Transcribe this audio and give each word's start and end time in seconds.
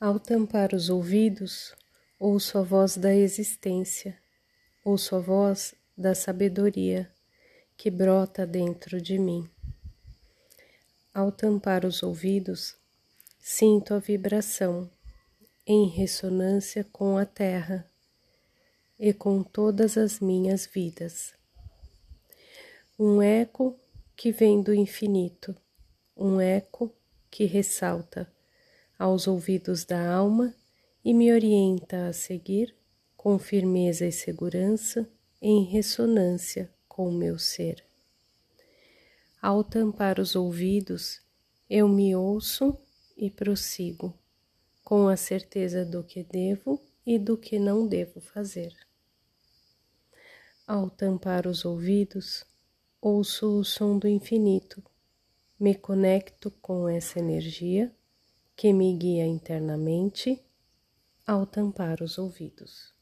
Ao 0.00 0.18
tampar 0.18 0.74
os 0.74 0.90
ouvidos, 0.90 1.72
ouço 2.18 2.58
a 2.58 2.62
voz 2.62 2.96
da 2.96 3.14
existência, 3.14 4.18
ouço 4.84 5.14
a 5.14 5.20
voz 5.20 5.72
da 5.96 6.16
sabedoria 6.16 7.10
que 7.76 7.90
brota 7.90 8.44
dentro 8.44 9.00
de 9.00 9.18
mim. 9.18 9.48
Ao 11.14 11.30
tampar 11.30 11.84
os 11.84 12.02
ouvidos, 12.02 12.76
sinto 13.38 13.94
a 13.94 14.00
vibração 14.00 14.90
em 15.64 15.88
ressonância 15.88 16.84
com 16.92 17.16
a 17.16 17.24
terra 17.24 17.88
e 18.98 19.12
com 19.12 19.44
todas 19.44 19.96
as 19.96 20.18
minhas 20.18 20.66
vidas. 20.66 21.32
Um 22.98 23.22
eco 23.22 23.78
que 24.16 24.32
vem 24.32 24.60
do 24.60 24.74
infinito, 24.74 25.56
um 26.16 26.40
eco 26.40 26.92
que 27.30 27.44
ressalta 27.44 28.28
aos 28.98 29.26
ouvidos 29.26 29.84
da 29.84 30.14
alma 30.14 30.54
e 31.04 31.12
me 31.12 31.32
orienta 31.32 32.08
a 32.08 32.12
seguir 32.12 32.74
com 33.16 33.38
firmeza 33.38 34.06
e 34.06 34.12
segurança 34.12 35.08
em 35.40 35.64
ressonância 35.64 36.70
com 36.88 37.08
o 37.08 37.12
meu 37.12 37.38
ser. 37.38 37.84
Ao 39.40 39.62
tampar 39.62 40.18
os 40.18 40.34
ouvidos, 40.34 41.20
eu 41.68 41.88
me 41.88 42.14
ouço 42.14 42.76
e 43.16 43.30
prossigo, 43.30 44.14
com 44.82 45.08
a 45.08 45.16
certeza 45.16 45.84
do 45.84 46.02
que 46.02 46.22
devo 46.22 46.80
e 47.06 47.18
do 47.18 47.36
que 47.36 47.58
não 47.58 47.86
devo 47.86 48.20
fazer. 48.20 48.74
Ao 50.66 50.88
tampar 50.88 51.46
os 51.46 51.64
ouvidos, 51.64 52.44
ouço 53.00 53.58
o 53.58 53.64
som 53.64 53.98
do 53.98 54.08
infinito, 54.08 54.82
me 55.60 55.74
conecto 55.74 56.50
com 56.62 56.88
essa 56.88 57.18
energia 57.18 57.94
que 58.56 58.72
me 58.72 58.96
guia 58.96 59.26
internamente 59.26 60.40
ao 61.26 61.46
tampar 61.46 62.02
os 62.02 62.18
ouvidos. 62.18 62.94